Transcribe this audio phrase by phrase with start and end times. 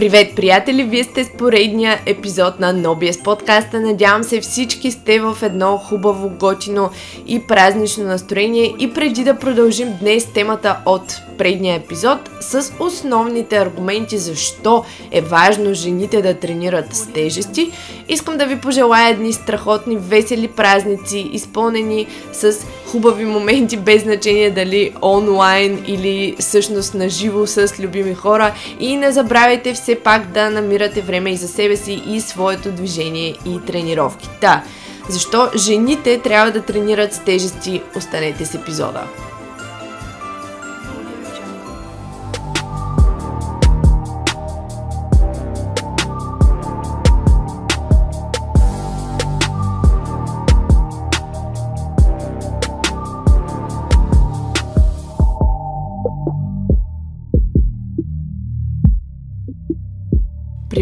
[0.00, 0.82] Привет, приятели!
[0.82, 3.80] Вие сте с поредния епизод на Nobies подкаста.
[3.80, 6.90] Надявам се всички сте в едно хубаво, готино
[7.26, 8.74] и празнично настроение.
[8.78, 15.74] И преди да продължим днес темата от предния епизод с основните аргументи защо е важно
[15.74, 17.72] жените да тренират с тежести,
[18.08, 22.54] искам да ви пожелая едни страхотни, весели празници, изпълнени с
[22.90, 28.54] хубави моменти, без значение дали онлайн или всъщност на живо с любими хора.
[28.80, 33.34] И не забравяйте все пак да намирате време и за себе си и своето движение
[33.46, 34.28] и тренировки.
[34.40, 34.62] Да,
[35.08, 37.82] защо жените трябва да тренират с тежести?
[37.96, 39.00] Останете с епизода.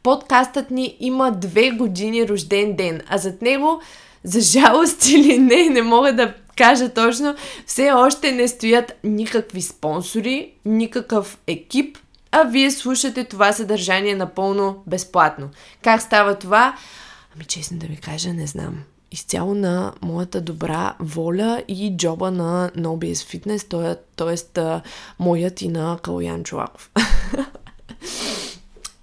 [0.03, 3.81] подкастът ни има две години рожден ден, а зад него,
[4.23, 10.51] за жалост или не, не мога да кажа точно, все още не стоят никакви спонсори,
[10.65, 11.97] никакъв екип,
[12.31, 15.49] а вие слушате това съдържание напълно безплатно.
[15.83, 16.77] Как става това?
[17.35, 18.83] Ами честно да ви кажа, не знам.
[19.11, 24.81] Изцяло на моята добра воля и джоба на NoBS Fitness, т.е.
[25.19, 26.91] моят и на Калоян Чулаков.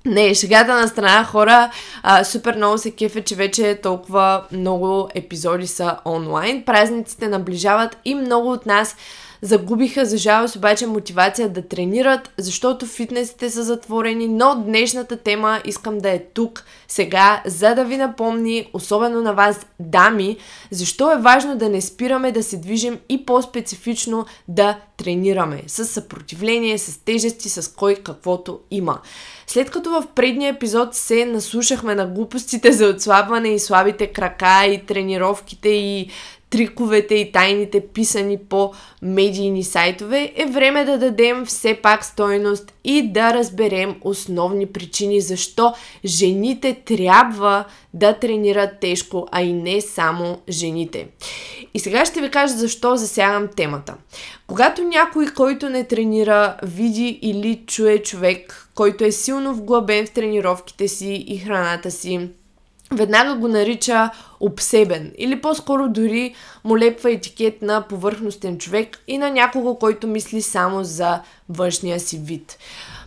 [0.07, 1.71] Не, шегата на страна хора,
[2.03, 6.65] а, супер много се кефе, че вече толкова много епизоди са онлайн.
[6.65, 8.97] Празниците наближават и много от нас
[9.45, 15.99] Загубиха за жалост обаче мотивация да тренират, защото фитнесите са затворени, но днешната тема искам
[15.99, 20.37] да е тук, сега, за да ви напомни, особено на вас, дами,
[20.71, 26.79] защо е важно да не спираме да се движим и по-специфично да тренираме с съпротивление,
[26.79, 29.01] с тежести, с кой каквото има.
[29.47, 34.87] След като в предния епизод се наслушахме на глупостите за отслабване и слабите крака и
[34.87, 36.11] тренировките и
[36.55, 38.73] триковете и тайните писани по
[39.03, 45.75] медийни сайтове, е време да дадем все пак стойност и да разберем основни причини защо
[46.05, 47.65] жените трябва
[47.95, 51.09] да тренират тежко, а и не само жените.
[51.75, 53.95] И сега ще ви кажа защо засягам темата.
[54.47, 60.89] Когато някой, който не тренира, види или чуе човек, който е силно вглъбен в тренировките
[60.89, 62.29] си и храната си,
[62.93, 66.35] веднага го нарича обсебен или по-скоро дори
[66.65, 72.19] му лепва етикет на повърхностен човек и на някого, който мисли само за външния си
[72.19, 72.59] вид.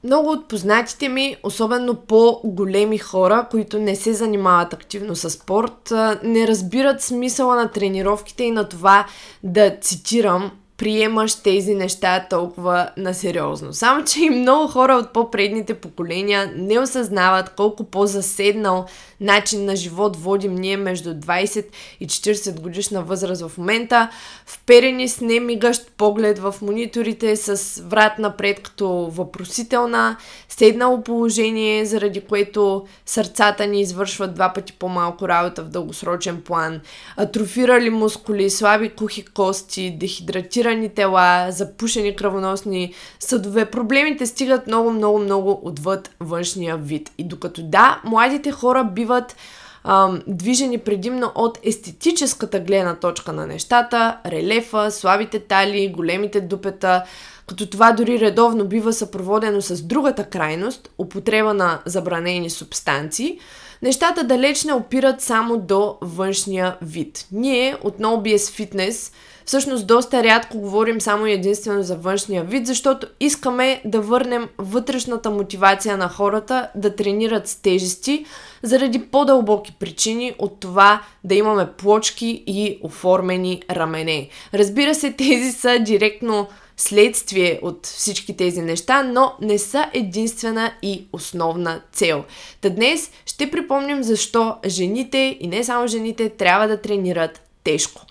[0.04, 6.48] Много от познатите ми, особено по-големи хора, които не се занимават активно с спорт, не
[6.48, 9.06] разбират смисъла на тренировките и на това
[9.44, 13.74] да цитирам приемаш тези неща толкова насериозно.
[13.74, 18.86] Само, че и много хора от по-предните поколения не осъзнават колко по-заседнал
[19.22, 21.66] начин на живот водим ние между 20
[22.00, 24.10] и 40 годишна възраст в момента,
[24.46, 30.18] вперени с немигащ поглед в мониторите, с врат напред като въпросителна,
[30.50, 36.82] седнало положение, заради което сърцата ни извършват два пъти по-малко работа в дългосрочен план,
[37.18, 43.66] атрофирали мускули, слаби кухи кости, дехидратирани тела, запушени кръвоносни съдове.
[43.66, 47.12] Проблемите стигат много, много, много отвъд външния вид.
[47.18, 49.36] И докато да, младите хора биват
[49.84, 57.04] ам, движени предимно от естетическата гледна точка на нещата, релефа, слабите талии, големите дупета,
[57.48, 63.40] като това дори редовно бива съпроводено с другата крайност, употреба на забранени субстанции,
[63.82, 67.26] нещата далеч не опират само до външния вид.
[67.32, 69.14] Ние от NoBS Fitness
[69.48, 75.98] всъщност доста рядко говорим само единствено за външния вид, защото искаме да върнем вътрешната мотивация
[75.98, 78.26] на хората да тренират с тежести,
[78.64, 84.30] заради по-дълбоки причини от това да имаме плочки и оформени рамене.
[84.54, 86.48] Разбира се, тези са директно
[86.78, 92.24] следствие от всички тези неща, но не са единствена и основна цел.
[92.62, 98.02] Та днес ще припомним защо жените и не само жените трябва да тренират тежко.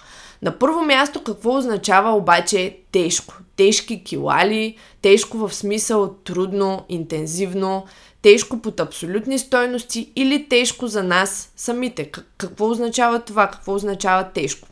[0.42, 3.34] На първо място, какво означава обаче тежко?
[3.56, 7.86] Тежки килали, тежко в смисъл трудно, интензивно,
[8.22, 12.10] тежко под абсолютни стойности или тежко за нас самите.
[12.38, 13.50] Какво означава това?
[13.50, 14.68] Какво означава тежко?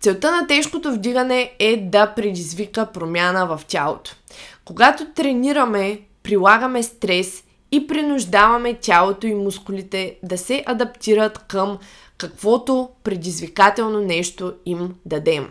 [0.00, 4.16] Целта на тежкото вдигане е да предизвика промяна в тялото.
[4.64, 11.78] Когато тренираме, прилагаме стрес и принуждаваме тялото и мускулите да се адаптират към
[12.18, 15.48] каквото предизвикателно нещо им дадем.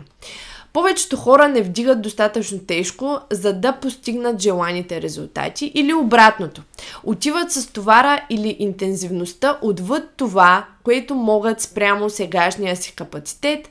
[0.72, 6.62] Повечето хора не вдигат достатъчно тежко, за да постигнат желаните резултати или обратното.
[7.04, 13.70] Отиват с товара или интензивността отвъд това, което могат спрямо сегашния си капацитет,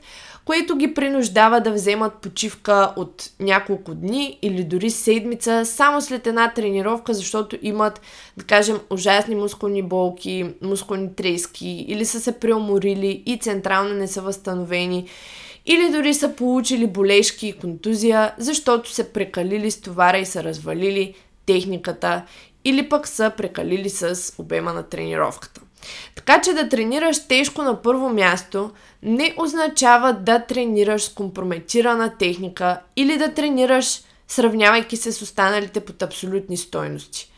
[0.50, 6.52] което ги принуждава да вземат почивка от няколко дни или дори седмица само след една
[6.54, 8.00] тренировка, защото имат,
[8.36, 14.22] да кажем, ужасни мускулни болки, мускулни трески или са се преуморили и централно не са
[14.22, 15.08] възстановени
[15.66, 21.14] или дори са получили болешки и контузия, защото са прекалили с товара и са развалили
[21.46, 22.22] техниката
[22.64, 25.60] или пък са прекалили с обема на тренировката.
[26.14, 28.70] Така че да тренираш тежко на първо място
[29.02, 36.02] не означава да тренираш с компрометирана техника или да тренираш сравнявайки се с останалите под
[36.02, 37.30] абсолютни стойности.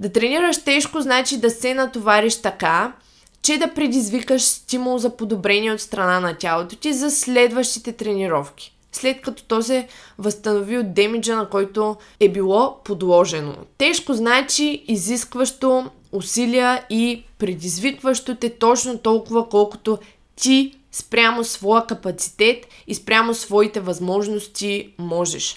[0.00, 2.92] Да тренираш тежко значи да се натовариш така,
[3.42, 8.76] че да предизвикаш стимул за подобрение от страна на тялото ти за следващите тренировки.
[8.92, 13.54] След като то се възстанови от демиджа, на който е било подложено.
[13.78, 19.98] Тежко значи изискващо усилия и предизвикващо те точно толкова, колкото
[20.36, 25.56] ти спрямо своя капацитет и спрямо своите възможности можеш.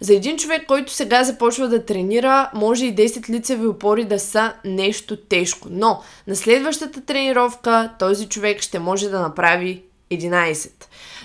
[0.00, 4.52] За един човек, който сега започва да тренира, може и 10 лицеви опори да са
[4.64, 5.68] нещо тежко.
[5.70, 10.70] Но на следващата тренировка този човек ще може да направи 11.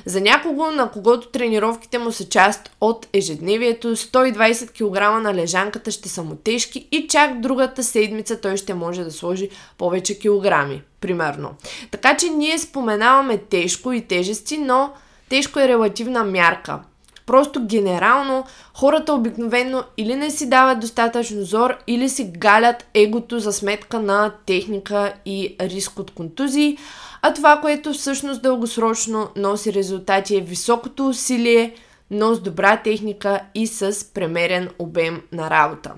[0.06, 6.09] За някого, на когото тренировките му са част от ежедневието, 120 кг на лежанката ще
[6.09, 11.50] са му тежки и чак другата седмица той ще може да сложи повече килограми, примерно.
[11.91, 14.94] Така че ние споменаваме тежко и тежести, но
[15.30, 16.80] тежко е релативна мярка.
[17.25, 23.53] Просто генерално хората обикновено или не си дават достатъчно зор, или си галят егото за
[23.53, 26.77] сметка на техника и риск от контузии,
[27.21, 31.75] а това, което всъщност дългосрочно носи резултати е високото усилие,
[32.11, 35.91] но с добра техника и с премерен обем на работа.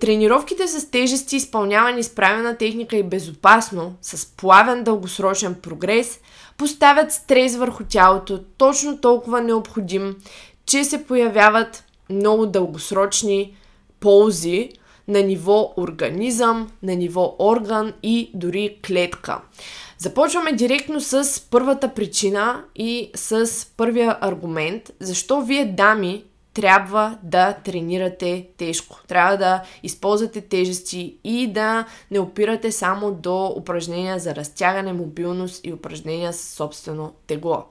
[0.00, 6.20] Тренировките с тежести, изпълнявани с правилна техника и безопасно, с плавен дългосрочен прогрес,
[6.56, 10.16] поставят стрес върху тялото, точно толкова необходим,
[10.66, 13.56] че се появяват много дългосрочни
[14.00, 14.70] ползи
[15.08, 19.40] на ниво организъм, на ниво орган и дори клетка.
[19.98, 28.48] Започваме директно с първата причина и с първия аргумент, защо вие дами трябва да тренирате
[28.56, 29.00] тежко.
[29.08, 35.72] Трябва да използвате тежести и да не опирате само до упражнения за разтягане, мобилност и
[35.72, 37.64] упражнения с собствено тегло.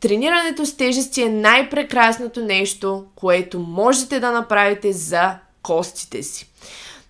[0.00, 6.50] Тренирането с тежести е най-прекрасното нещо, което можете да направите за костите си.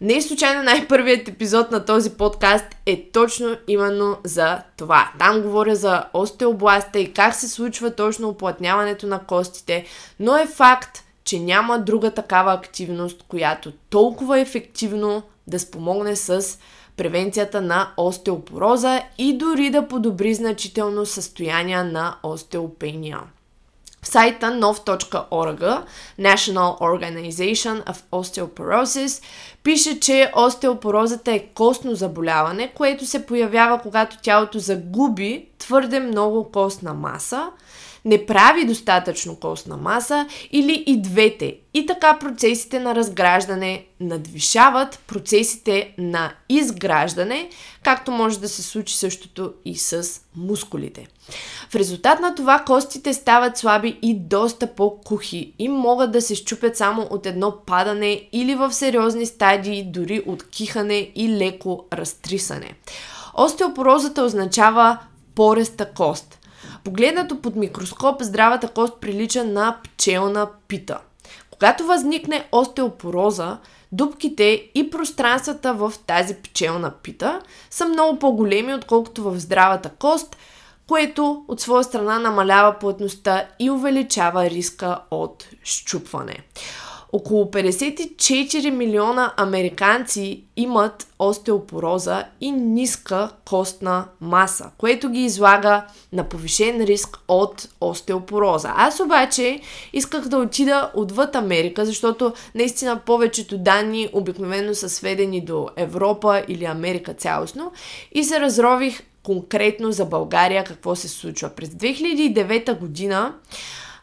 [0.02, 5.12] Не е случайно най-първият епизод на този подкаст е точно именно за това.
[5.18, 9.86] Там говоря за остеобласта и как се случва точно оплътняването на костите,
[10.20, 16.58] но е факт, че няма друга такава активност, която толкова ефективно да спомогне с
[16.96, 23.20] превенцията на остеопороза и дори да подобри значително състояние на остеопения.
[24.02, 25.84] В сайта nov.org,
[26.20, 29.22] National Organization of Osteoporosis,
[29.62, 36.94] пише, че остеопорозата е костно заболяване, което се появява когато тялото загуби твърде много костна
[36.94, 37.50] маса–
[38.04, 41.56] не прави достатъчно костна маса или и двете.
[41.74, 47.48] И така процесите на разграждане надвишават процесите на изграждане,
[47.82, 51.06] както може да се случи същото и с мускулите.
[51.70, 56.76] В резултат на това костите стават слаби и доста по-кухи и могат да се щупят
[56.76, 62.74] само от едно падане или в сериозни стадии дори от кихане и леко разтрисане.
[63.34, 64.98] Остеопорозата означава
[65.34, 66.36] пореста кост–
[66.84, 70.98] Погледнато под микроскоп, здравата кост прилича на пчелна пита.
[71.50, 73.58] Когато възникне остеопороза,
[73.92, 77.40] дубките и пространствата в тази пчелна пита
[77.70, 80.36] са много по-големи, отколкото в здравата кост,
[80.86, 86.36] което от своя страна намалява плътността и увеличава риска от щупване.
[87.12, 96.80] Около 54 милиона американци имат остеопороза и ниска костна маса, което ги излага на повишен
[96.80, 98.72] риск от остеопороза.
[98.76, 99.60] Аз обаче
[99.92, 106.64] исках да отида отвъд Америка, защото наистина повечето данни обикновено са сведени до Европа или
[106.64, 107.72] Америка цялостно
[108.12, 111.48] и се разрових конкретно за България какво се случва.
[111.48, 113.34] През 2009 година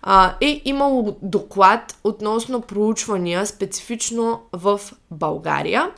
[0.01, 5.92] а, е имало доклад относно проучвания специфично в България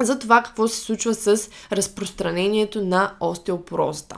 [0.00, 4.16] за това какво се случва с разпространението на остеопорозата.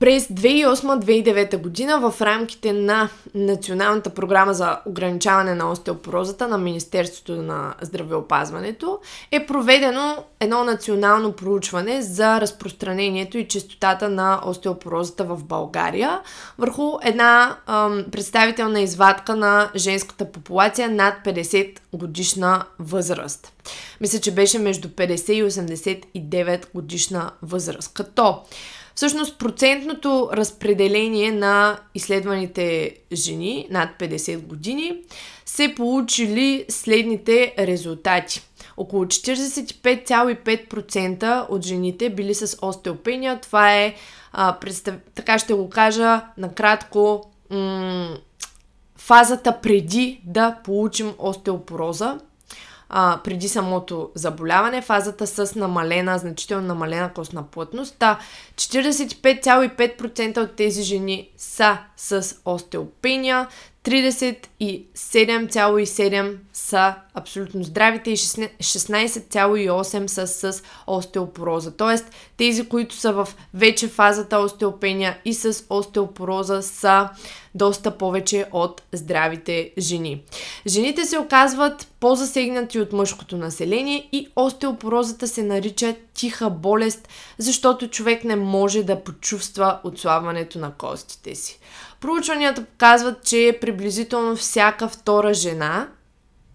[0.00, 7.74] През 2008-2009 година в рамките на Националната програма за ограничаване на остеопорозата на Министерството на
[7.80, 8.98] здравеопазването
[9.30, 16.20] е проведено едно национално проучване за разпространението и частотата на остеопорозата в България
[16.58, 23.52] върху една ам, представителна извадка на женската популация над 50 годишна възраст.
[24.00, 27.94] Мисля, че беше между 50 и 89 годишна възраст.
[27.94, 28.42] Като
[28.94, 34.96] Всъщност процентното разпределение на изследваните жени над 50 години
[35.46, 38.42] се получили следните резултати.
[38.76, 43.40] Около 45,5% от жените били с остеопения.
[43.40, 43.94] Това е,
[44.32, 44.94] а, представ...
[45.14, 48.16] така ще го кажа накратко, м-
[48.96, 52.18] фазата преди да получим остеопороза
[52.92, 57.96] а, преди самото заболяване, фазата с намалена, значително намалена костна плътност.
[57.98, 58.18] Та
[58.54, 63.48] 45,5% от тези жени са с остеопения,
[63.84, 71.76] 37,7% са абсолютно здравите и 16,8% са с остеопороза.
[71.76, 72.04] Тоест,
[72.36, 77.08] тези, които са в вече фазата остеопения и с остеопороза са
[77.54, 80.22] доста повече от здравите жени.
[80.66, 87.08] Жените се оказват по-засегнати от мъжкото население и остеопорозата се нарича тиха болест,
[87.38, 91.58] защото човек не може да почувства отслабването на костите си.
[92.00, 95.88] Проучванията показват, че приблизително всяка втора жена,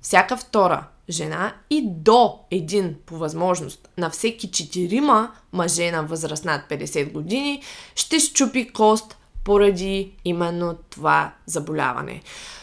[0.01, 6.69] всяка втора жена и до един по възможност на всеки четирима мъже на възраст над
[6.69, 7.61] 50 години
[7.95, 12.21] ще щупи кост поради именно това заболяване.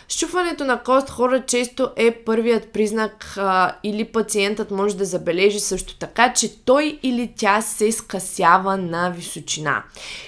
[0.08, 5.98] Щупването на кост хора често е първият признак а, или пациентът може да забележи също
[5.98, 9.82] така, че той или тя се скъсява на височина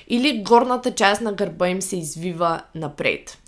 [0.08, 3.38] или горната част на гърба им се извива напред.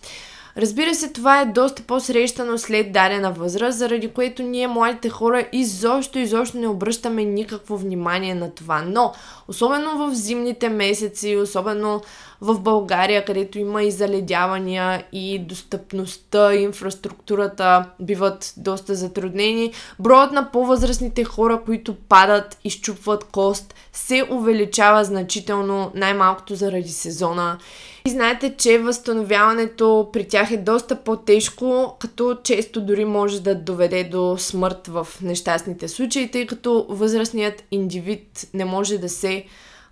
[0.58, 6.18] Разбира се, това е доста по-срещано след дадена възраст, заради което ние, младите хора, изобщо,
[6.18, 8.82] изобщо не обръщаме никакво внимание на това.
[8.86, 9.12] Но,
[9.48, 12.00] особено в зимните месеци, особено
[12.40, 21.25] в България, където има и заледявания и достъпността, инфраструктурата биват доста затруднени, броят на по-възрастните
[21.25, 27.58] хора, които падат и щупват кост, се увеличава значително, най-малкото заради сезона.
[28.06, 34.04] И знаете, че възстановяването при тях е доста по-тежко, като често дори може да доведе
[34.04, 39.44] до смърт в нещастните случаи, тъй като възрастният индивид не може да се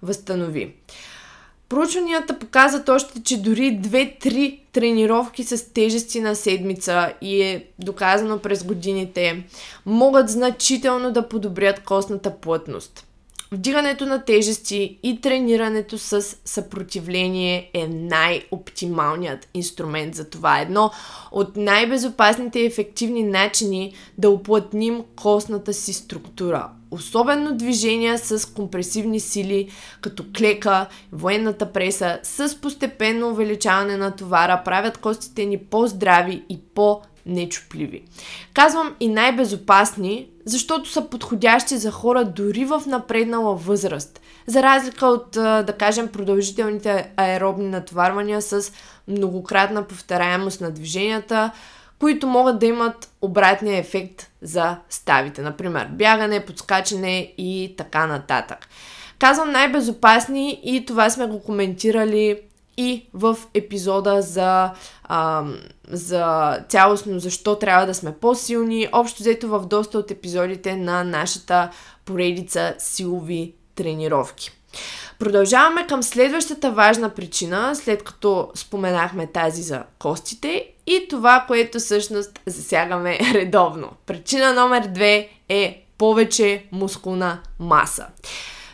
[0.02, 0.74] възстанови.
[1.68, 8.64] Проучванията показват още, че дори 2-3 тренировки с тежести на седмица и е доказано през
[8.64, 9.44] годините
[9.86, 13.06] могат значително да подобрят костната плътност.
[13.54, 20.60] Вдигането на тежести и тренирането с съпротивление е най-оптималният инструмент за това.
[20.60, 20.90] Едно
[21.32, 26.68] от най-безопасните и ефективни начини да уплътним костната си структура.
[26.90, 29.70] Особено движения с компресивни сили,
[30.00, 37.00] като клека, военната преса, с постепенно увеличаване на товара, правят костите ни по-здрави и по
[37.26, 38.02] нечупливи.
[38.54, 44.20] Казвам и най-безопасни, защото са подходящи за хора дори в напреднала възраст.
[44.46, 48.72] За разлика от, да кажем, продължителните аеробни натоварвания с
[49.08, 51.50] многократна повторяемост на движенията,
[51.98, 55.42] които могат да имат обратния ефект за ставите.
[55.42, 58.68] Например, бягане, подскачане и така нататък.
[59.18, 62.40] Казвам най-безопасни и това сме го коментирали
[62.76, 64.70] и в епизода за,
[65.04, 65.44] а,
[65.88, 68.88] за цялостно защо трябва да сме по-силни.
[68.92, 71.70] Общо взето в доста от епизодите на нашата
[72.04, 74.50] поредица силови тренировки.
[75.18, 82.40] Продължаваме към следващата важна причина, след като споменахме тази за костите и това, което всъщност
[82.46, 83.90] засягаме редовно.
[84.06, 88.06] Причина номер две е повече мускулна маса.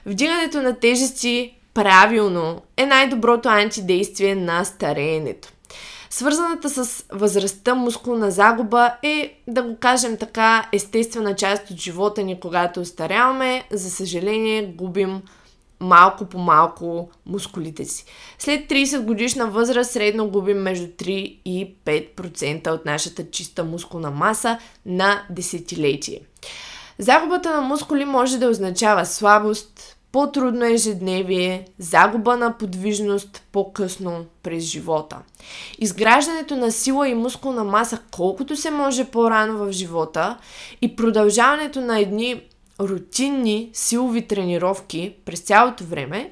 [0.06, 5.48] Вдигането на тежести правилно е най-доброто антидействие на стареенето.
[6.10, 12.40] Свързаната с възрастта мускулна загуба е, да го кажем така, естествена част от живота ни,
[12.40, 13.64] когато остаряваме.
[13.70, 15.22] За съжаление, губим
[15.80, 18.04] малко по малко мускулите си.
[18.38, 21.08] След 30 годишна възраст средно губим между 3
[21.44, 26.20] и 5% от нашата чиста мускулна маса на десетилетие.
[26.98, 35.16] Загубата на мускули може да означава слабост, по-трудно ежедневие, загуба на подвижност по-късно през живота.
[35.78, 40.38] Изграждането на сила и мускулна маса колкото се може по-рано в живота
[40.82, 42.42] и продължаването на едни
[42.80, 46.30] рутинни силови тренировки през цялото време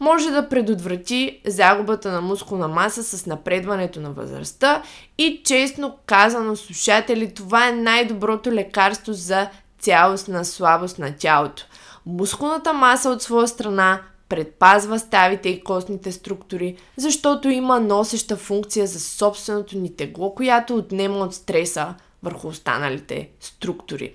[0.00, 4.82] може да предотврати загубата на мускулна маса с напредването на възрастта
[5.18, 9.48] и честно казано слушатели, това е най-доброто лекарство за
[9.80, 11.66] цялостна слабост на тялото.
[12.06, 19.00] Мускулната маса от своя страна предпазва ставите и костните структури, защото има носеща функция за
[19.00, 24.14] собственото ни тегло, която отнема от стреса върху останалите структури.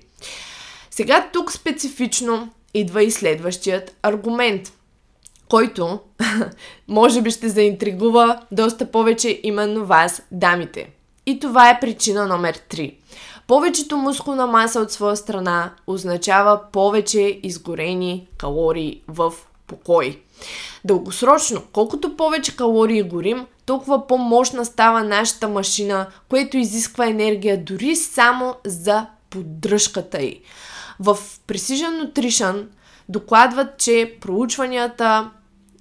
[0.90, 4.72] Сега тук специфично идва и следващият аргумент,
[5.48, 6.00] който
[6.88, 10.90] може би ще заинтригува доста повече именно вас, дамите.
[11.26, 12.94] И това е причина номер 3.
[13.50, 19.32] Повечето мускулна маса от своя страна означава повече изгорени калории в
[19.66, 20.22] покой.
[20.84, 28.54] Дългосрочно, колкото повече калории горим, толкова по-мощна става нашата машина, което изисква енергия дори само
[28.66, 30.40] за поддръжката й.
[31.00, 32.66] В Precision Nutrition
[33.08, 35.30] докладват, че проучванията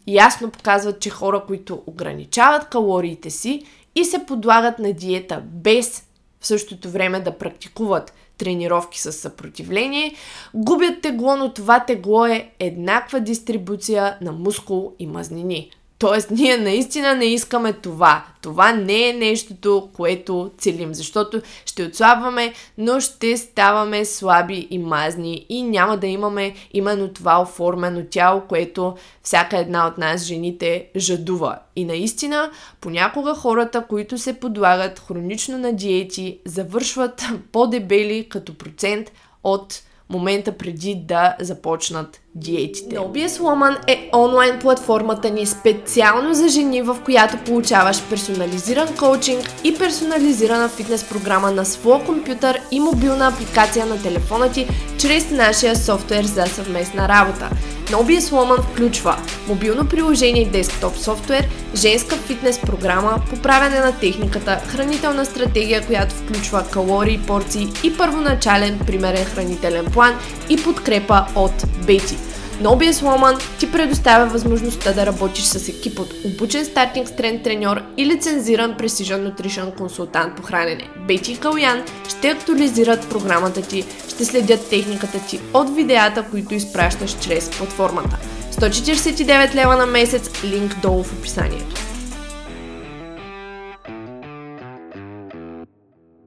[0.07, 3.63] ясно показват, че хора, които ограничават калориите си
[3.95, 6.08] и се подлагат на диета без
[6.41, 10.15] в същото време да практикуват тренировки с съпротивление,
[10.53, 15.71] губят тегло, но това тегло е еднаква дистрибуция на мускул и мазнини.
[15.99, 18.25] Тоест, ние наистина не искаме това.
[18.41, 25.45] Това не е нещото, което целим, защото ще отслабваме, но ще ставаме слаби и мазни
[25.49, 31.59] и няма да имаме именно това оформено тяло, което всяка една от нас, жените, жадува.
[31.75, 32.51] И наистина,
[32.81, 39.11] понякога хората, които се подлагат хронично на диети, завършват по-дебели като процент
[39.43, 42.95] от момента преди да започнат диетите.
[42.95, 49.77] Nobies Woman е онлайн платформата ни специално за жени, в която получаваш персонализиран коучинг и
[49.77, 56.23] персонализирана фитнес програма на своя компютър и мобилна апликация на телефона ти чрез нашия софтуер
[56.23, 57.49] за съвместна работа.
[57.89, 65.25] Nobies Woman включва мобилно приложение и десктоп софтуер, женска фитнес програма, поправяне на техниката, хранителна
[65.25, 70.13] стратегия, която включва калории, порции и първоначален примерен хранителен план
[70.49, 72.28] и подкрепа от Бети.
[72.61, 78.05] Nobies Woman ти предоставя възможността да работиш с екип от обучен стартинг стрен треньор и
[78.05, 80.89] лицензиран Precision Nutrition консултант по хранене.
[81.07, 87.15] Бети и Калян ще актуализират програмата ти, ще следят техниката ти от видеята, които изпращаш
[87.21, 88.17] чрез платформата.
[88.51, 91.88] 149 лева на месец, линк долу в описанието.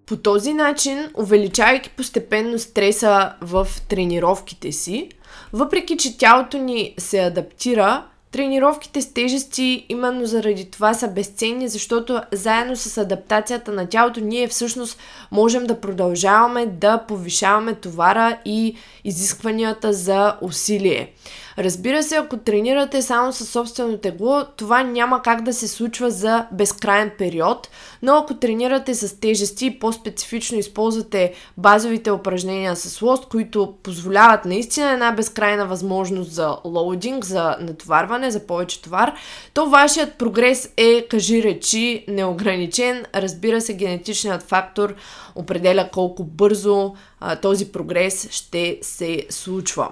[0.06, 5.08] По този начин, увеличавайки постепенно стреса в тренировките си,
[5.52, 12.20] въпреки, че тялото ни се адаптира, тренировките с тежести именно заради това са безценни, защото
[12.32, 14.98] заедно с адаптацията на тялото ние всъщност
[15.30, 21.12] можем да продължаваме да повишаваме товара и изискванията за усилие.
[21.58, 26.46] Разбира се, ако тренирате само със собствено тегло, това няма как да се случва за
[26.52, 27.68] безкрайен период,
[28.02, 34.90] но ако тренирате с тежести и по-специфично използвате базовите упражнения с лост, които позволяват наистина
[34.90, 39.14] една безкрайна възможност за лоудинг, за натоварване, за повече товар,
[39.54, 43.04] то вашият прогрес е, кажи речи, неограничен.
[43.14, 44.94] Разбира се, генетичният фактор
[45.34, 49.88] определя колко бързо а, този прогрес ще се случва.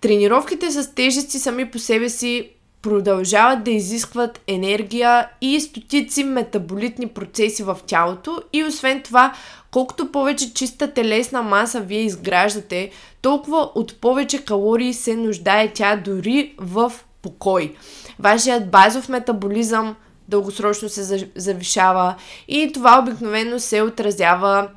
[0.00, 2.50] Тренировките с тежести сами по себе си
[2.82, 9.32] продължават да изискват енергия и стотици метаболитни процеси в тялото и освен това,
[9.70, 12.90] колкото повече чиста телесна маса вие изграждате,
[13.22, 17.74] толкова от повече калории се нуждае тя дори в покой.
[18.18, 19.96] Вашият базов метаболизъм
[20.28, 22.14] дългосрочно се завишава
[22.48, 24.68] и това обикновено се отразява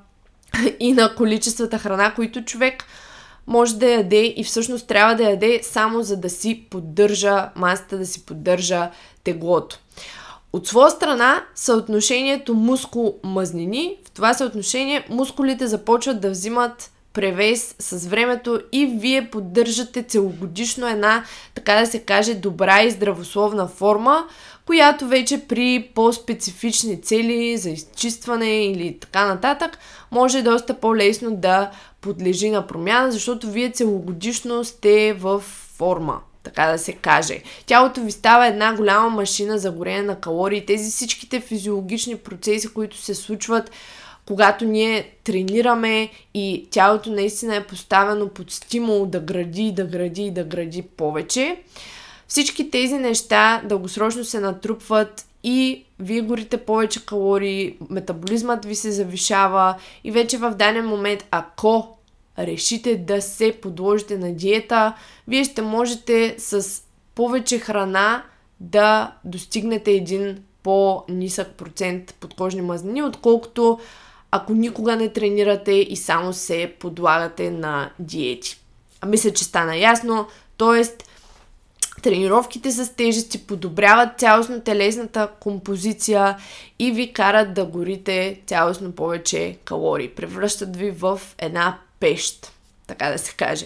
[0.80, 2.84] и на количествата храна, които човек
[3.48, 8.06] може да яде и всъщност трябва да яде само за да си поддържа масата, да
[8.06, 8.90] си поддържа
[9.24, 9.80] теглото.
[10.54, 18.62] От своя страна, съотношението мускул-мазнини, в това съотношение мускулите започват да взимат превес с времето
[18.72, 21.24] и вие поддържате целогодишно една,
[21.56, 24.28] така да се каже, добра и здравословна форма,
[24.66, 29.78] която вече при по-специфични цели за изчистване или така нататък,
[30.12, 31.72] може доста по-лесно да
[32.02, 35.40] подлежи на промяна, защото вие целогодишно сте в
[35.78, 37.42] форма така да се каже.
[37.66, 40.66] Тялото ви става една голяма машина за горене на калории.
[40.66, 43.72] Тези всичките физиологични процеси, които се случват,
[44.26, 50.44] когато ние тренираме и тялото наистина е поставено под стимул да гради, да гради, да
[50.44, 51.58] гради повече.
[52.34, 59.76] Всички тези неща дългосрочно се натрупват и вие горите повече калории, метаболизмът ви се завишава
[60.04, 61.98] и вече в даден момент, ако
[62.40, 64.94] решите да се подложите на диета,
[65.28, 66.82] вие ще можете с
[67.16, 68.24] повече храна
[68.60, 73.80] да достигнете един по-нисък процент подкожни мазнини, отколкото
[74.32, 78.60] ако никога не тренирате и само се подлагате на диети.
[79.02, 80.28] А мисля, че стана ясно.
[80.58, 81.04] Тоест,
[82.04, 86.38] тренировките с тежести подобряват цялостно телесната композиция
[86.80, 90.10] и ви карат да горите цялостно повече калории.
[90.10, 92.52] Превръщат ви в една пещ,
[92.88, 93.66] така да се каже.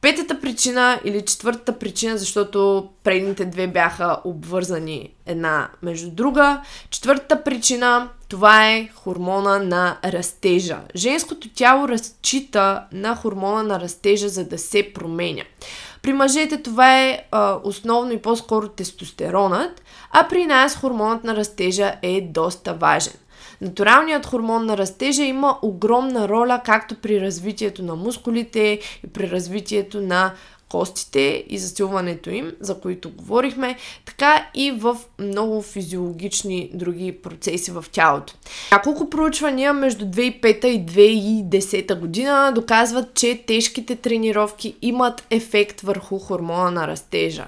[0.00, 6.62] Петата причина или четвъртата причина, защото предните две бяха обвързани една между друга.
[6.90, 10.80] Четвъртата причина, това е хормона на растежа.
[10.96, 15.42] Женското тяло разчита на хормона на растежа, за да се променя.
[16.02, 21.94] При мъжете това е а, основно и по-скоро тестостеронът, а при нас хормонът на растежа
[22.02, 23.14] е доста важен.
[23.60, 30.00] Натуралният хормон на растежа има огромна роля както при развитието на мускулите и при развитието
[30.00, 30.32] на
[30.70, 37.84] костите и засилването им, за които говорихме, така и в много физиологични други процеси в
[37.92, 38.34] тялото.
[38.72, 40.86] Няколко проучвания между 2005 и
[41.50, 47.46] 2010 година доказват, че тежките тренировки имат ефект върху хормона на растежа.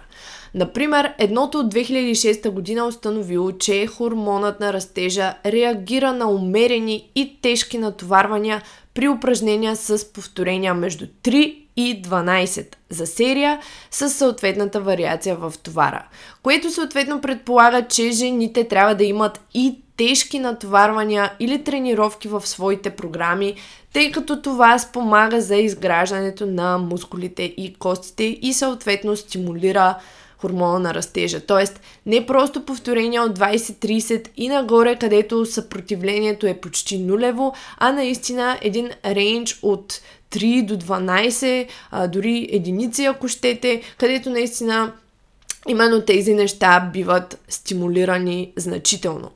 [0.55, 7.79] Например, едното от 2006 година установило, че хормонът на растежа реагира на умерени и тежки
[7.79, 8.63] натоварвания
[8.95, 16.05] при упражнения с повторения между 3 и 12 за серия с съответната вариация в товара,
[16.43, 22.91] което съответно предполага, че жените трябва да имат и тежки натоварвания или тренировки в своите
[22.91, 23.55] програми,
[23.93, 29.95] тъй като това спомага за изграждането на мускулите и костите и съответно стимулира
[30.39, 31.41] хормона на растежа.
[31.41, 38.59] Тоест, не просто повторения от 20-30 и нагоре, където съпротивлението е почти нулево, а наистина
[38.63, 40.01] един рейндж от
[40.33, 44.93] 3 до 12, а, дори единици, ако щете, където наистина
[45.69, 49.31] именно тези неща биват стимулирани значително.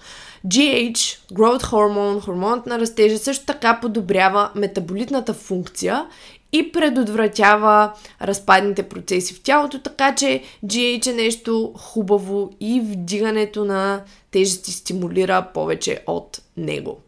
[0.46, 6.06] GH, Growth Hormone, хормонът на растежа, също така подобрява метаболитната функция
[6.52, 14.00] и предотвратява разпадните процеси в тялото, така че GH е нещо хубаво и вдигането на
[14.30, 17.00] тежести стимулира повече от него.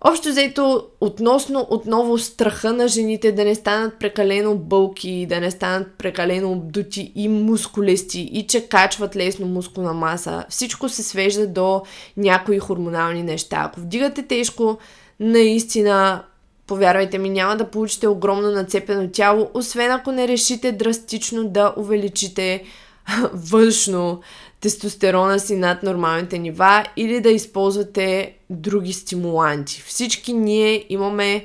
[0.00, 5.88] Общо взето, относно отново страха на жените да не станат прекалено бълки, да не станат
[5.98, 11.82] прекалено обдути и мускулести и че качват лесно мускулна маса, всичко се свежда до
[12.16, 13.56] някои хормонални неща.
[13.60, 14.78] Ако вдигате тежко,
[15.20, 16.22] наистина
[16.68, 22.64] Повярвайте ми, няма да получите огромно нацепено тяло, освен ако не решите драстично да увеличите
[23.32, 24.20] външно
[24.60, 29.82] тестостерона си над нормалните нива или да използвате други стимуланти.
[29.86, 31.44] Всички ние имаме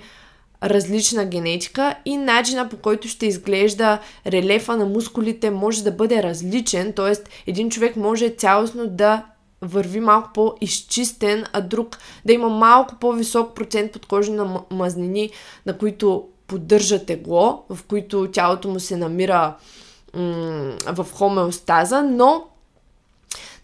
[0.63, 6.93] различна генетика и начина по който ще изглежда релефа на мускулите може да бъде различен,
[6.93, 7.13] т.е.
[7.47, 9.25] един човек може цялостно да
[9.61, 15.29] върви малко по-изчистен, а друг да има малко по-висок процент подкожни на мазнини,
[15.65, 19.55] на които поддържа тегло, в които тялото му се намира
[20.85, 22.43] в хомеостаза, но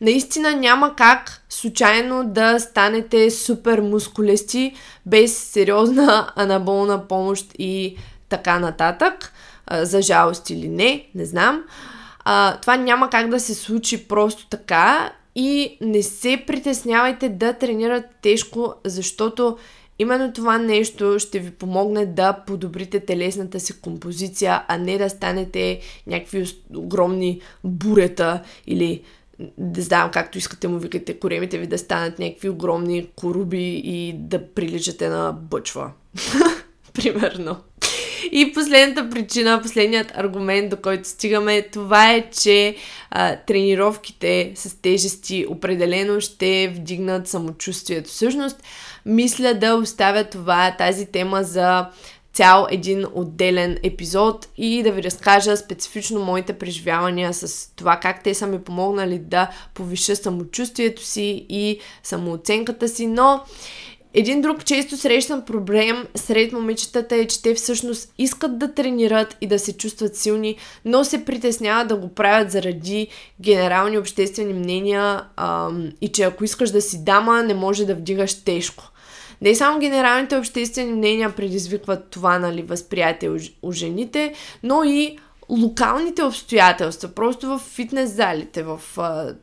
[0.02, 7.98] наистина няма как случайно да станете супер мускулести без сериозна анаболна помощ и
[8.30, 9.34] така нататък.
[9.72, 11.64] За жалост или не, не знам.
[12.26, 18.10] А, това няма как да се случи просто така и не се притеснявайте да тренирате
[18.22, 19.58] тежко, защото
[20.00, 25.80] именно това нещо ще ви помогне да подобрите телесната си композиция, а не да станете
[26.08, 29.02] някакви огромни бурета или
[29.58, 34.48] не знам както искате му викате коремите ви да станат някакви огромни коруби и да
[34.48, 35.92] приличате на бъчва.
[36.94, 37.58] Примерно.
[38.32, 42.75] И последната причина, последният аргумент, до който стигаме, това е, че
[43.12, 48.10] а, тренировките с тежести определено ще вдигнат самочувствието.
[48.10, 48.63] Всъщност,
[49.05, 51.86] мисля да оставя това, тази тема за
[52.34, 58.34] цял един отделен епизод и да ви разкажа специфично моите преживявания с това как те
[58.34, 63.43] са ми помогнали да повиша самочувствието си и самооценката си, но
[64.13, 69.48] един друг често срещан проблем сред момичетата е, че те всъщност искат да тренират и
[69.48, 73.08] да се чувстват силни, но се притесняват да го правят заради
[73.41, 78.43] генерални обществени мнения ам, и че ако искаш да си дама, не може да вдигаш
[78.43, 78.84] тежко.
[79.41, 83.30] Не само генералните обществени мнения предизвикват това, нали, възприятие
[83.63, 85.17] у, жените, но и
[85.50, 89.34] локалните обстоятелства, просто в фитнес залите, в а,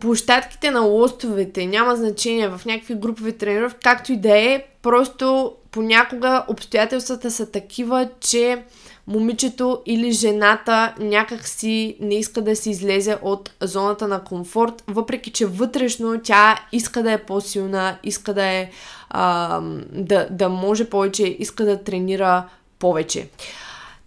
[0.00, 6.44] площадките на лостовете, няма значение в някакви групови тренировки, както и да е, просто понякога
[6.48, 8.64] обстоятелствата са такива, че
[9.06, 15.30] момичето или жената някак си не иска да се излезе от зоната на комфорт, въпреки
[15.30, 18.70] че вътрешно тя иска да е по-силна, иска да е
[19.10, 19.60] а,
[19.92, 22.44] да, да може повече, иска да тренира
[22.78, 23.28] повече.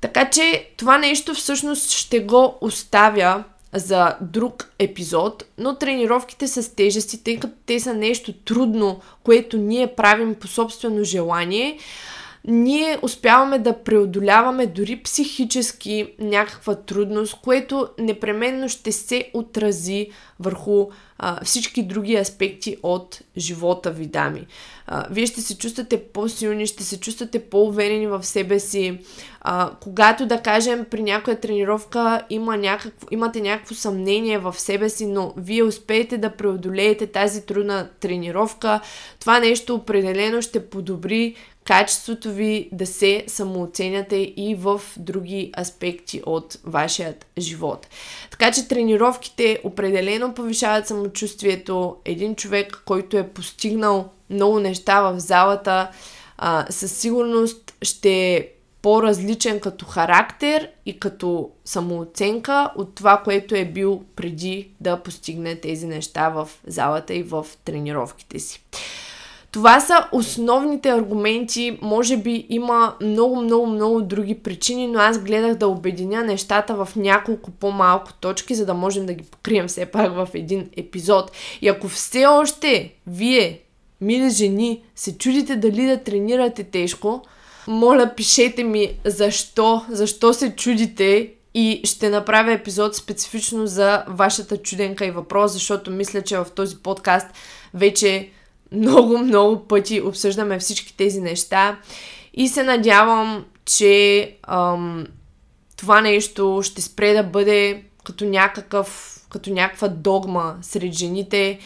[0.01, 3.43] Така че това нещо всъщност ще го оставя
[3.73, 9.95] за друг епизод, но тренировките с тежести, тъй като те са нещо трудно, което ние
[9.95, 11.77] правим по собствено желание,
[12.47, 21.43] ние успяваме да преодоляваме дори психически някаква трудност, което непременно ще се отрази върху а,
[21.43, 24.47] всички други аспекти от живота ви, дами.
[24.87, 28.99] А, вие ще се чувствате по-силни, ще се чувствате по-уверени в себе си.
[29.41, 35.05] А, когато, да кажем, при някоя тренировка има някакво, имате някакво съмнение в себе си,
[35.05, 38.79] но вие успеете да преодолеете тази трудна тренировка,
[39.19, 46.57] това нещо определено ще подобри качеството ви да се самооценяте и в други аспекти от
[46.63, 47.87] вашият живот.
[48.31, 51.97] Така че тренировките определено повишават самочувствието.
[52.05, 55.91] Един човек, който е постигнал много неща в залата,
[56.37, 58.47] а, със сигурност ще е
[58.81, 65.87] по-различен като характер и като самооценка от това, което е бил преди да постигне тези
[65.87, 68.63] неща в залата и в тренировките си.
[69.53, 71.77] Това са основните аргументи.
[71.81, 76.89] Може би има много, много, много други причини, но аз гледах да обединя нещата в
[76.95, 81.31] няколко по-малко точки, за да можем да ги покрием все пак в един епизод.
[81.61, 83.61] И ако все още вие,
[84.01, 87.21] мили жени, се чудите дали да тренирате тежко,
[87.67, 95.05] моля, пишете ми защо, защо се чудите и ще направя епизод специфично за вашата чуденка
[95.05, 97.27] и въпрос, защото мисля, че в този подкаст
[97.73, 98.29] вече
[98.73, 101.77] много, много пъти обсъждаме всички тези неща
[102.33, 105.05] и се надявам, че ам,
[105.77, 111.59] това нещо ще спре да бъде като някакъв, като някаква догма сред жените.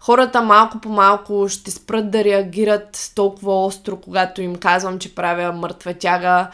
[0.00, 5.52] Хората малко по малко ще спрат да реагират толкова остро, когато им казвам, че правя
[5.52, 6.50] мъртва тяга.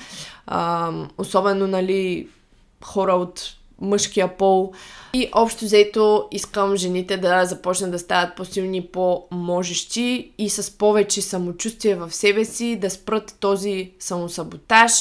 [0.46, 2.28] Ам, особено, нали,
[2.84, 4.72] хора от мъжкия пол.
[5.12, 11.94] И общо взето искам жените да започнат да стават по-силни, по-можещи и с повече самочувствие
[11.94, 14.92] в себе си, да спрат този самосаботаж,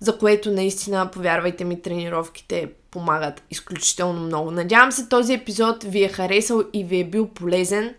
[0.00, 4.50] за което наистина, повярвайте ми, тренировките помагат изключително много.
[4.50, 7.94] Надявам се този епизод ви е харесал и ви е бил полезен.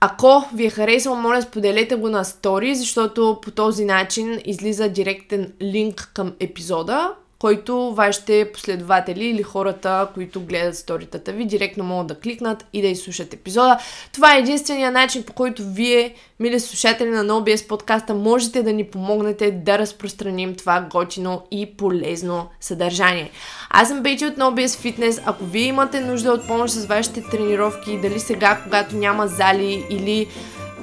[0.00, 5.52] Ако ви е харесал, моля споделете го на стори, защото по този начин излиза директен
[5.62, 12.14] линк към епизода, който вашите последователи или хората, които гледат сторитата ви, директно могат да
[12.20, 13.78] кликнат и да изслушат епизода.
[14.12, 18.84] Това е единствения начин, по който вие, мили слушатели на NoBS подкаста, можете да ни
[18.84, 23.30] помогнете да разпространим това готино и полезно съдържание.
[23.70, 25.22] Аз съм Бейти от NoBS Fitness.
[25.26, 30.28] Ако вие имате нужда от помощ с вашите тренировки, дали сега, когато няма зали или